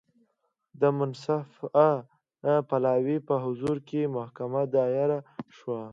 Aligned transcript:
د 0.81 0.83
منصفه 0.97 1.87
پلاوي 2.69 3.17
په 3.27 3.35
حضور 3.43 3.77
کې 3.87 4.01
محکمه 4.17 4.61
دایره 4.75 5.19
شوه. 5.57 5.81